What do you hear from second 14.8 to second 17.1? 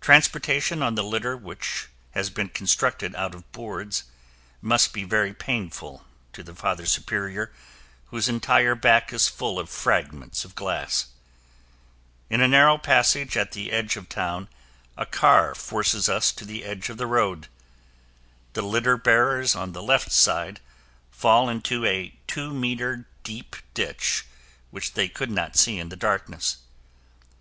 a car forces us to the edge of the